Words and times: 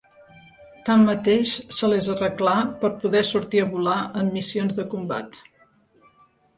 Tanmateix, 0.87 1.51
se 1.81 1.91
les 1.91 2.09
arreglà 2.15 2.55
per 2.81 2.93
poder 3.05 3.23
sortir 3.35 3.63
a 3.67 3.71
volar 3.77 4.01
en 4.25 4.35
missions 4.41 4.83
de 4.83 4.91
combat. 4.97 5.43